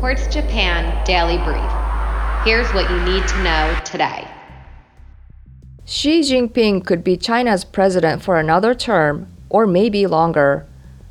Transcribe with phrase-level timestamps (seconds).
[0.00, 1.72] Quartz Japan Daily Brief.
[2.44, 4.28] Here's what you need to know today.
[5.84, 10.68] Xi Jinping could be China's president for another term, or maybe longer.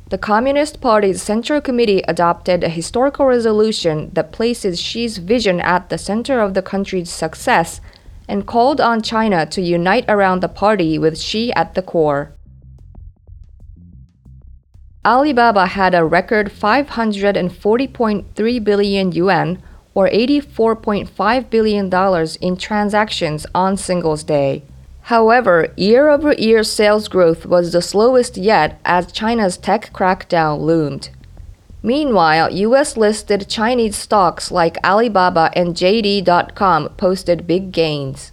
[0.08, 5.98] The Communist Party's Central Committee adopted a historical resolution that places Xi's vision at the
[5.98, 7.82] center of the country's success
[8.26, 12.32] and called on China to unite around the party with Xi at the core.
[15.08, 19.62] Alibaba had a record 540.3 billion yuan
[19.94, 21.90] or $84.5 billion
[22.42, 24.64] in transactions on Singles Day.
[25.04, 31.08] However, year over year sales growth was the slowest yet as China's tech crackdown loomed.
[31.82, 38.32] Meanwhile, US listed Chinese stocks like Alibaba and JD.com posted big gains.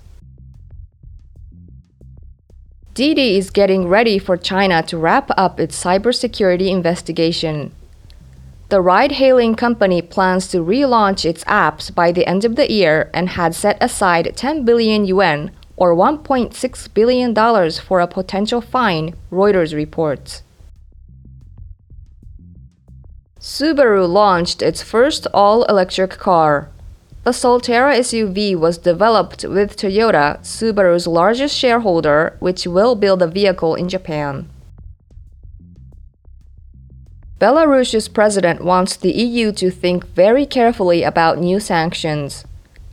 [2.95, 7.73] Didi is getting ready for China to wrap up its cybersecurity investigation.
[8.69, 13.11] The ride hailing company plans to relaunch its apps by the end of the year
[13.13, 17.35] and had set aside 10 billion yuan or $1.6 billion
[17.85, 20.43] for a potential fine, Reuters reports.
[23.41, 26.69] Subaru launched its first all electric car.
[27.25, 33.73] The Solterra SUV was developed with Toyota, Subaru's largest shareholder, which will build the vehicle
[33.73, 34.47] in Japan.
[37.39, 42.45] Belarus's president wants the EU to think very carefully about new sanctions.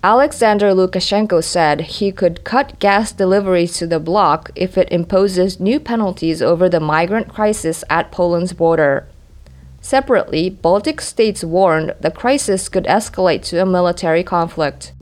[0.03, 5.79] Alexander Lukashenko said he could cut gas deliveries to the bloc if it imposes new
[5.79, 9.07] penalties over the migrant crisis at Poland's border.
[9.83, 14.93] Separately, Baltic states warned the crisis could escalate to a military conflict.